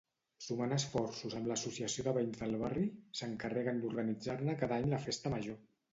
Sumant 0.43 0.71
esforços 0.77 1.35
amb 1.39 1.49
l'associació 1.51 2.05
de 2.07 2.15
veïns 2.17 2.41
del 2.45 2.57
barri, 2.63 2.85
s'encarreguen 3.21 3.85
d'organitzar-ne 3.85 4.57
cada 4.63 4.81
any 4.83 4.93
la 4.95 5.05
festa 5.05 5.35
major. 5.37 5.61